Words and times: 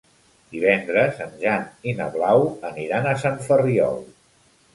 Divendres 0.53 1.19
en 1.25 1.35
Jan 1.43 1.67
i 1.91 1.93
na 1.99 2.07
Blau 2.15 2.47
aniran 2.71 3.07
a 3.11 3.15
Sant 3.27 3.39
Ferriol. 3.51 4.03